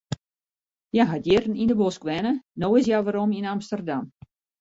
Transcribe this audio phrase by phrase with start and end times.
[0.93, 4.05] Hja hat jierren yn de bosk wenne, no is hja werom yn Amsterdam.